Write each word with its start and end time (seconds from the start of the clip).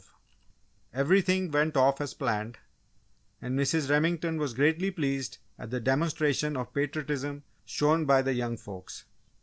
_Page 0.03 0.09
244] 0.93 0.99
Everything 0.99 1.51
went 1.51 1.77
off 1.77 2.01
as 2.01 2.15
planned, 2.15 2.57
and 3.39 3.55
Mrs. 3.55 3.87
Remington 3.87 4.37
was 4.37 4.55
greatly 4.55 4.89
pleased 4.89 5.37
at 5.59 5.69
the 5.69 5.79
demonstration 5.79 6.57
of 6.57 6.73
patriotism 6.73 7.43
shown 7.65 8.05
by 8.05 8.23
the 8.23 8.33
young 8.33 8.57
folks. 8.57 9.05